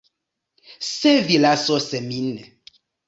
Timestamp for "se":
0.91-1.13